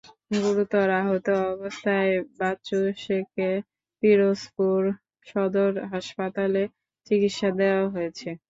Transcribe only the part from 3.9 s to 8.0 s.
পিরোজপুর সদর হাসপাতালে চিকিৎসা দেওয়া